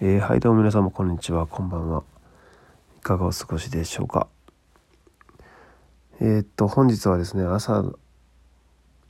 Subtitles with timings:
[0.00, 1.46] えー、はいどうも皆様こんにちは。
[1.46, 2.02] こんばんは。
[2.98, 4.26] いかがお過ごしでしょうか？
[6.20, 7.80] えー、っと本日はですね朝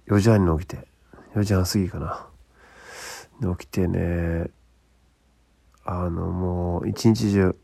[0.09, 0.87] 4時半に起きて
[1.35, 2.29] 4時半過ぎかな。
[3.41, 4.51] で起きてね
[5.87, 7.57] あのもう一日中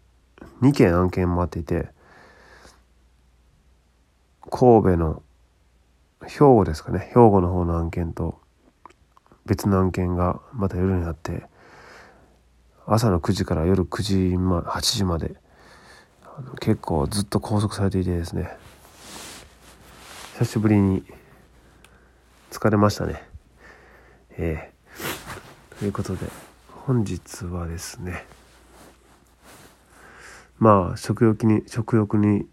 [0.63, 1.91] 2件案件回っていて
[4.51, 5.23] 神戸の
[6.27, 7.01] 兵庫ですかね。
[7.01, 8.41] 兵庫の方の案件と
[9.45, 11.45] 別の案件がまた夜になって
[12.93, 15.37] 朝の9時から夜9時、ま、8時まで。
[16.59, 18.51] 結構ずっと拘束されていてですね。
[20.39, 21.05] 久しぶりに
[22.51, 23.23] 疲れましたね。
[24.31, 24.73] ええ。
[25.77, 26.27] ー、ということで
[26.85, 28.25] 本日はですね
[30.59, 32.49] まあ食欲に食欲に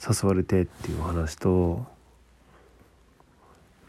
[0.00, 1.84] 誘われてっていうお話と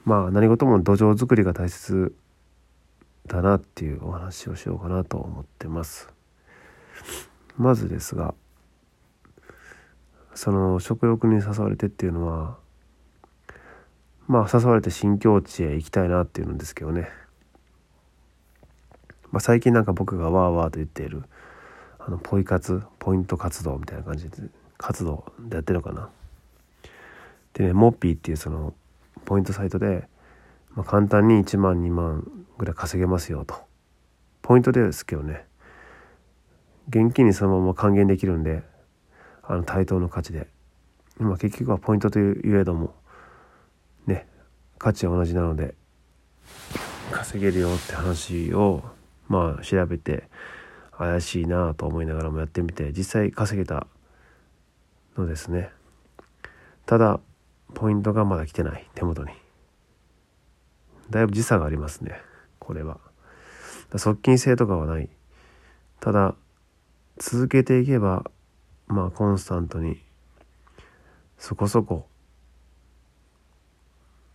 [0.03, 2.13] まあ何事も土壌作りが大切
[3.29, 6.09] だなっていうお話をしようかなと思ってます。
[7.57, 8.33] まずですが
[10.33, 12.57] その食欲に誘われてっていうのは
[14.27, 17.09] まあ誘われて新境地へ行きたいなっていうんですけどね、
[19.31, 21.23] まあ、最近なんか僕がワーワーと言っている
[21.99, 24.37] あのポイ活ポイント活動みたいな感じで
[24.77, 26.09] 活動でやってるのかな。
[27.53, 28.73] でねモッピーっていうその
[29.25, 30.07] ポイントサイトで、
[30.75, 33.55] まあ、簡単に1万2万ぐらい稼げますよと。
[34.41, 35.49] ポイントですけどね。
[36.89, 38.63] 現金にそのまま還元できるんで
[39.43, 40.47] あの対等の価値で、
[41.17, 42.95] まあ、結局はポイントというえども
[44.07, 44.27] ね
[44.79, 45.75] 価値は同じなので
[47.11, 48.83] 稼げるよって話を
[49.27, 50.23] まあ調べて
[50.97, 53.87] 怪しいなと思いながらもやってみて実際稼げた
[55.15, 55.69] のですね。
[56.85, 57.19] ただ
[57.75, 59.31] ポイントがまだ来てない手元に。
[61.09, 62.21] だいぶ時差がありますね。
[62.59, 62.99] これは。
[63.95, 65.09] 側近性とかはない。
[65.99, 66.35] ただ
[67.17, 68.29] 続けていけば
[68.87, 70.01] まあコンスタントに
[71.37, 72.07] そこそこ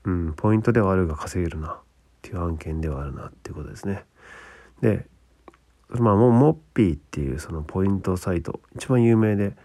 [0.04, 1.76] うんポイントではあるが稼げるなっ
[2.22, 4.04] ていう案件ではあるなっていうことですね。
[4.80, 5.06] で
[5.88, 9.56] まあもうモッピーっていうそのポイントサイト一番有名で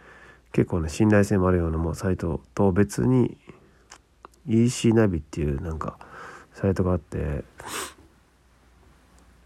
[0.51, 3.37] 結構ね信頼性もあるようなもうサイトと別に
[4.47, 5.99] EC ナビっていうなんか
[6.59, 7.17] サイトがあって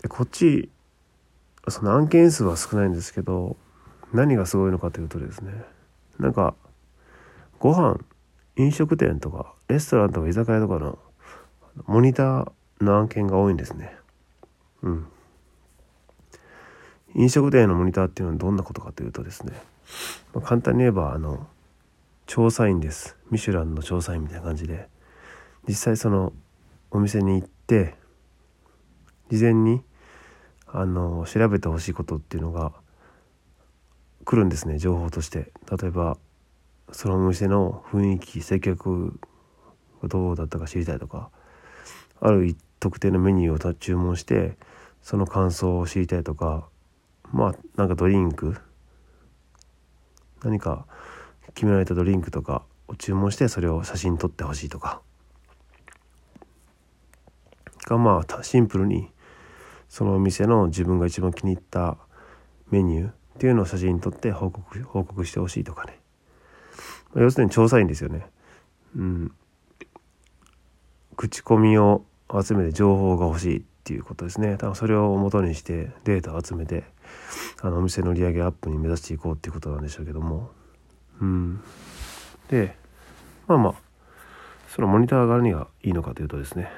[0.01, 0.69] でこっち
[1.67, 3.55] その案件数は少ないんですけど
[4.13, 5.53] 何がすごいのかというとですね
[6.19, 6.55] なんか
[7.59, 7.99] ご飯
[8.55, 10.97] 飲食店とかレストランとか居酒屋とかの
[11.85, 12.51] モニター
[12.81, 13.95] の案件が多いんですね。
[14.83, 15.07] うん。
[17.15, 19.53] 飲食店のモニターっていうのはどんなことかというとですね、
[20.33, 21.47] まあ、簡単に言えばあの
[22.27, 23.17] 調査員です。
[23.31, 24.87] ミシュランの調査員みたいな感じで。
[25.67, 26.33] 実際その
[26.93, 27.95] お店に行って
[29.31, 29.81] 事前に
[30.67, 32.71] あの調べてほしいことっていうのが
[34.25, 35.51] 来るんですね情報として。
[35.69, 36.17] 例えば
[36.91, 39.19] そのお店の雰囲気接客
[40.03, 41.31] がどうだったか知りたいとか
[42.19, 44.55] ある特定のメニューを注文して
[45.01, 46.67] その感想を知りたいとか
[47.31, 48.55] まあなんかドリンク
[50.43, 50.85] 何か
[51.55, 55.01] 決められたドリンクとかを注文してそれを写真撮ってほしいとか。
[57.93, 59.09] がまあシンプルに
[59.89, 61.97] そのお店の自分が一番気に入った
[62.71, 65.99] メニューっていうのを写真に撮って報告報告してほしいとかね、
[67.13, 68.25] ま、要するに調査員ですよね。
[68.95, 69.31] うん。
[71.15, 72.03] 口コミを
[72.41, 74.57] 集めて情報が欲しいっていうことですね。
[74.57, 76.85] 多分それを元にしてデータを集めて
[77.61, 80.49] あのお店の売り上げアップに目指していこうっていうことなんでしょうけども。
[81.21, 81.61] うん。
[82.49, 82.75] で
[83.47, 83.73] まあまあ
[84.69, 86.71] そのモニターが何がいいのかというとですね。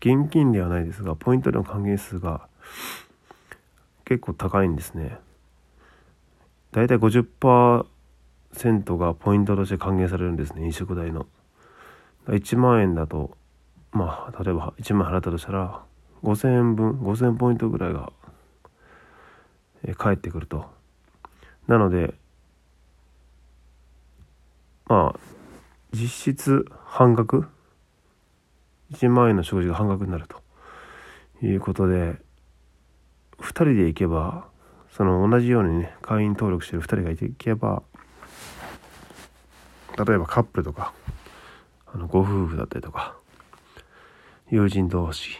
[0.00, 2.48] 現金ではないですがポイントの還元数が
[4.04, 5.18] 結構高いんですね。
[6.72, 7.84] だいたい50%
[8.96, 11.26] がポイントとして還元されるんですね飲食代の。
[12.26, 13.36] 1万円だと
[13.90, 15.82] まあ例えば1万払ったとしたら
[16.22, 18.12] 5000円分5000ポイントぐらいが
[19.96, 20.66] 返ってくると。
[21.66, 22.14] なので
[24.86, 25.20] まあ
[25.92, 27.46] 実質半額
[28.92, 30.42] ？1万円の食事が半額になると。
[31.42, 32.16] いうことで
[33.38, 34.48] 2人で行けば
[34.90, 37.82] その同じようにね会員登録してる2人がいていけば
[39.96, 40.92] 例えばカップルとか
[41.86, 43.16] あのご夫婦だったりとか
[44.50, 45.30] 友人同士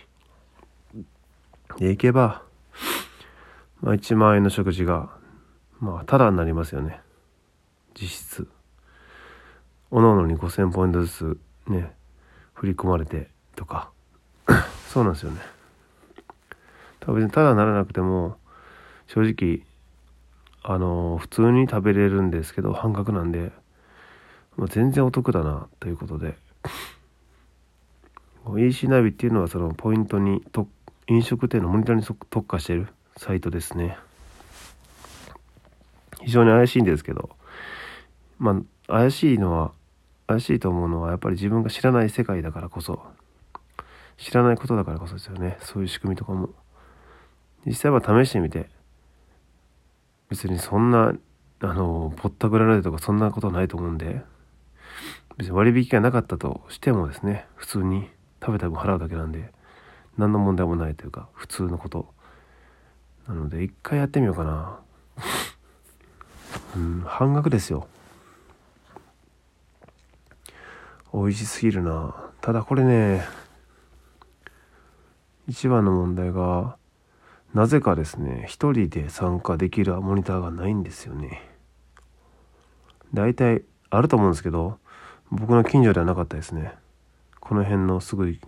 [1.79, 2.43] で行けば、
[3.81, 5.11] まあ、1万円の食事が
[5.81, 7.01] まあただになりますよね。
[7.95, 8.49] 実質。
[9.91, 11.93] おのおのに5,000ポイントずつね
[12.55, 13.91] 振り込まれてとか。
[14.89, 15.41] そうなんですよね。
[17.07, 18.37] 別にただならなくても
[19.07, 19.65] 正直
[20.63, 23.53] あの普通に食べれるんですけど半額なんで、
[24.57, 26.37] まあ、全然お得だなということで。
[28.57, 30.69] EC ナビっていうのはそのポイントにと
[31.07, 33.99] 飲食店のモニターに特化してるサイトですね。
[36.23, 37.31] 非常に怪しいんですけど。
[38.39, 39.73] まあ怪しいのは
[40.29, 43.03] 怪しいと思うのはやっぱり自分が知らない世界だからこそ
[44.19, 45.57] 知らないことだからこそですよね。
[45.61, 46.51] そういう仕組みとかも。
[47.67, 48.69] 実際は試してみて
[50.31, 51.15] 別にそんな
[51.61, 54.23] あのぼったくられるとかそんなことないと思うんで
[55.37, 58.09] 別に割引がなかったとしてもですね普通に
[58.41, 59.53] 食べた分払うだけなんで
[60.17, 62.13] 何の問題もないというか普通のこと。
[63.27, 64.81] なので一回やってみようかな。
[66.77, 67.87] うん半額ですよ。
[71.13, 72.15] 美味しすぎるな。
[72.41, 73.25] ただこれね
[75.49, 76.77] 一番の問題が
[77.55, 81.43] なぜかですね一人で参加できるモニターがないんですよね。
[83.15, 84.79] 大体あると思うんですけど
[85.31, 86.75] 僕の近所ではなかったですね。
[87.41, 88.41] この辺のすぐ自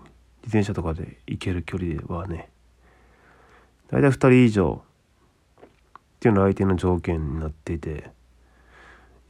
[0.44, 2.50] 転車とかで行ける距離ではね。
[3.90, 4.82] 大体2人以上
[5.62, 5.66] っ
[6.20, 8.10] ていうのが相手の条件になっていて。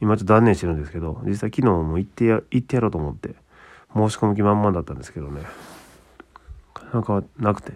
[0.01, 3.35] 今ちょっと断念してるんですけど実際昨日も行ってや行ってやろうと思って
[3.93, 5.43] 申し込む気満々だったんですけどね。
[6.93, 7.73] なんかなくて。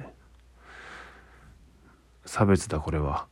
[2.26, 3.28] 差別だこれは。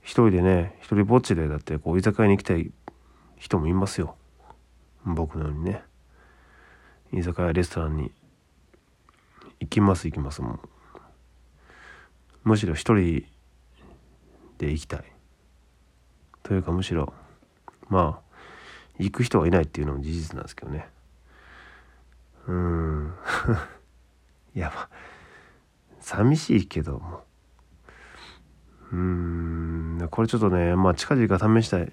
[0.00, 2.70] 一人でね一人ぼっちでだってこう居酒屋に行きたい
[3.36, 4.16] 人もいますよ。
[5.04, 5.82] 僕のようにね。
[7.12, 8.12] 居酒屋レストランに
[9.60, 10.60] 行きます行きますもん。
[12.44, 13.24] むしろ一人
[14.56, 15.04] で行きたい。
[16.42, 17.12] というかむしろ
[17.88, 18.28] まあ
[18.98, 20.88] 行く人がいないっていうのも事実なんですけどね。
[22.46, 23.14] うん。
[24.54, 24.88] いやまあ
[26.00, 27.24] 寂しいけども。
[28.92, 30.08] うん。
[30.10, 31.92] これちょっとねまあ近々試したい。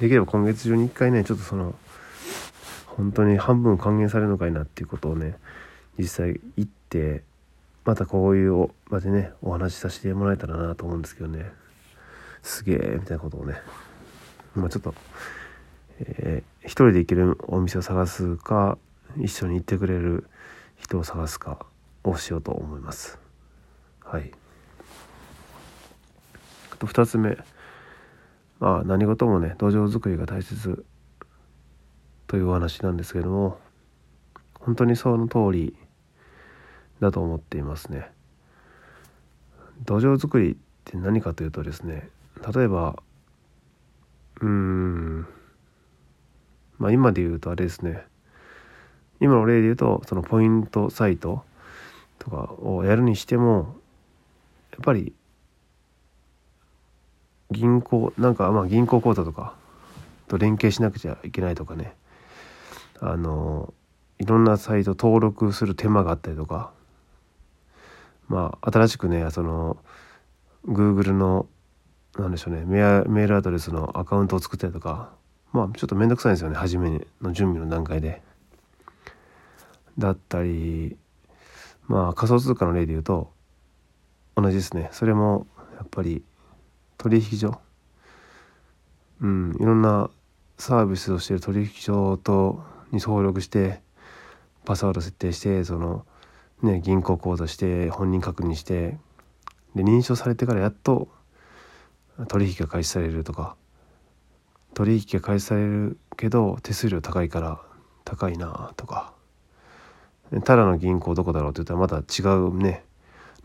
[0.00, 1.74] できれば今月中に一回ねちょっとその
[2.86, 5.36] 本当に半分還元されるのかいなっていうことをね
[5.98, 7.22] 実際行って
[7.84, 11.52] またこういう場でねお話しさせてもらえたらなと思うんですけどね。
[12.42, 13.54] すげえみたいなことをね。
[14.54, 14.94] まあちょっと、
[16.00, 18.78] えー、一人で行けるお店を探すか
[19.18, 20.28] 一緒に行ってくれる
[20.76, 21.66] 人を探すか
[22.04, 23.18] をしようと思います。
[24.04, 24.32] はい。
[26.72, 27.36] あと2つ目。
[28.58, 30.84] まあ何事もね土壌作りが大切
[32.28, 33.58] というお話なんですけども
[34.54, 35.76] 本当にその通り
[37.00, 38.10] だと思っていますね。
[39.84, 42.08] 土壌作りって何かというとですね
[42.54, 43.02] 例えば
[44.40, 45.26] うん。
[46.78, 48.04] まあ今で言うとあれですね。
[49.20, 51.44] 今の例で言うとそのポイントサイト
[52.18, 53.76] とかをやるにしても
[54.72, 55.14] やっぱり
[57.52, 59.54] 銀行なんかまあ銀行口座とか
[60.26, 61.94] と連携しなくちゃいけないとかね。
[63.00, 63.72] あの
[64.18, 66.72] いろんなサイト登録する手間があったりとか。
[68.28, 69.76] まあ新しくねその
[70.66, 71.46] Google の
[72.18, 72.64] なんでしょうね。
[72.64, 75.10] メールアドレスのアカウントを作ったりとか。
[75.52, 76.56] まあちょっと面倒くさいんですよね。
[76.56, 78.22] 初めの準備の段階で。
[79.98, 80.96] だったり
[81.86, 83.30] まあ仮想通貨の例で言うと
[84.34, 84.88] 同じですね。
[84.92, 86.22] それもやっぱり
[86.98, 87.60] 取引所。
[89.20, 90.10] うんいろんな
[90.58, 93.80] サービスをしてる取引所とに登録して
[94.64, 96.04] パスワード設定してその
[96.62, 98.98] ね銀行口座して本人確認して
[99.74, 101.08] で認証されてからやっと
[102.28, 103.56] 取引が開始されるとか。
[104.74, 107.60] 取引が開始されるけど手数料高いから
[108.04, 109.12] 高いなとか。
[110.44, 112.84] ただの銀行どこだろうって言ったらまた違うね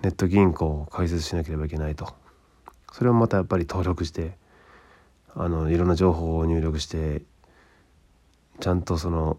[0.01, 2.15] ネット銀行を開設しなければいけないと。
[2.93, 4.37] それをまたやっぱり登録して
[5.35, 7.23] あのいろんな情報を入力して
[8.59, 9.37] ちゃんとその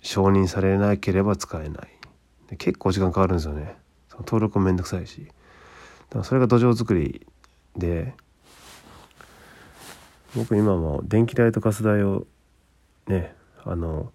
[0.00, 1.88] 承認されなければ使えない。
[2.48, 3.76] で結構時間かかるんですよね。
[4.08, 5.26] その登録もめんどくさいし。
[5.26, 7.26] だからそれが土壌作り
[7.76, 8.14] で
[10.36, 12.26] 僕今も電気代とガス代を
[13.06, 14.12] ねあの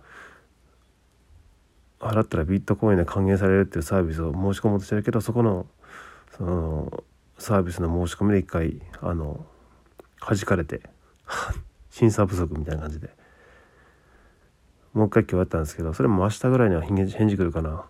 [1.99, 5.65] 払ったらビットコインで還元されるっていうサービスを申し込もうとしてるけどそこの
[6.37, 7.03] その
[7.37, 9.45] サービスの申し込みで一回あの
[10.19, 10.81] 弾かれて
[11.89, 13.21] 審査不足みたいな感じで。
[14.93, 17.85] もう一回今日やったんですけどそれも明日ぐらいには返事来るかな。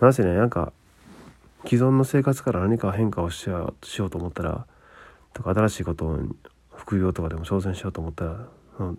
[0.00, 0.72] なんせねなんか
[1.64, 4.66] 既存の生活から何か変化をしようしようと思ったら
[5.34, 6.18] とか新しいことを
[6.80, 8.98] 副業とかでも挑戦しようと思ったら、うん、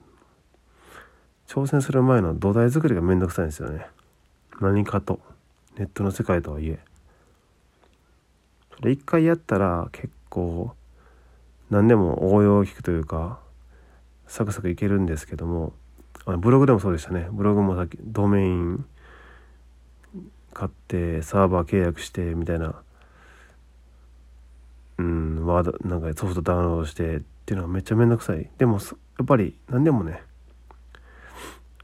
[1.48, 3.88] 挑戦する前の土台作りがめんどくさいんですよね。
[4.62, 5.20] 何かと。
[5.78, 6.80] ネットの世界とはいえ。
[8.78, 10.76] それ一回やったら結構
[11.72, 13.40] 何でも応用を聞くというか
[14.28, 15.74] サクサクいけるんですけども
[16.26, 17.30] あブログでもそうでしたね。
[17.32, 18.86] ブログもさっきドメイン
[20.54, 22.76] 買ってサーバー契約してみたいな
[25.00, 28.50] うんワードなんかソフトダウンロードしてっていうのはめっちゃめんどくさい。
[28.58, 30.22] でもやっぱり何でもね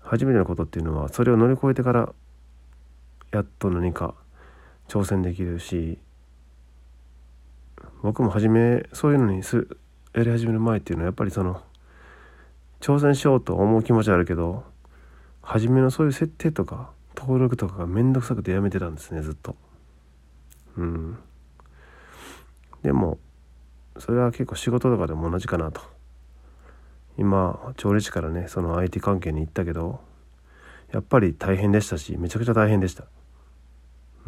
[0.01, 2.13] 初めてのことっていうのはそれを乗り越えてから
[3.31, 4.15] やっと何か
[4.87, 5.99] 挑戦できるし
[8.01, 9.67] 僕も初めそういうのにす
[10.13, 11.61] やり始める前っていうのはやっぱりその
[12.79, 14.63] 挑戦しようと思う気持ちはあるけど
[15.41, 19.55] 初めのそういう設定とか登録とかがめんどくさくてやめてたんですねずっと。
[20.77, 21.17] うん。
[22.83, 23.17] でも
[23.99, 25.81] それは結構仕事とかでも同じかなと。
[27.17, 29.99] 今調理師からねその IT 関係に行ったけど
[30.91, 33.05] やっぱり大変でしたしめちゃくちゃ大変でした。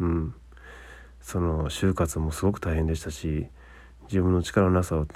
[0.00, 0.34] うん。
[1.20, 3.46] その就活もすごく大変でしたし
[4.04, 5.06] 自分の力のなさを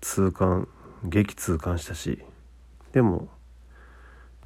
[0.00, 0.68] 痛感
[1.04, 2.22] 激痛感したし
[2.92, 3.28] でも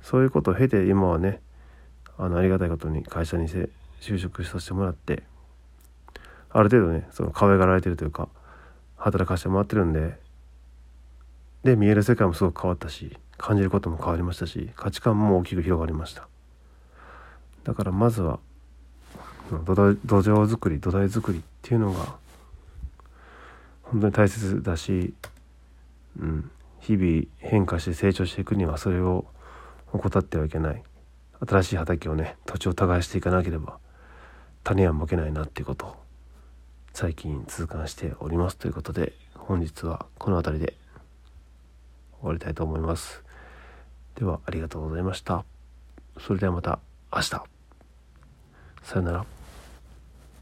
[0.02, 1.40] そういうことを経て今はね
[2.18, 5.22] あのありがたいことに会社に就職させてもらって
[6.50, 8.28] ある程度ねその可愛がられてるというか
[9.00, 10.18] 働かせてもらってるんで。
[11.64, 16.26] で見える世界もすごく変わったし感じることも変わりましたし価値観も大きく広がりました。
[17.64, 18.38] だからまずは
[19.66, 22.14] 土台土壌作り土台作りっていうのが
[23.82, 25.12] 本当に大切だし、
[26.18, 29.26] うん、日々変化して成長していくにはそれを
[29.92, 30.82] 怠ってはいけない。
[31.46, 33.78] 新しい畑をね土地を耕していかなければ
[34.62, 35.86] 種はまけないなっていうこと。
[35.86, 36.09] を
[36.92, 40.74] 最近痛感しておりますということで本日はこの辺りで
[42.20, 43.24] 終わりたいと思います。
[44.16, 45.44] ではありがとうございました。
[46.18, 46.78] それではまた
[47.12, 47.30] 明日。
[47.30, 49.39] さよなら。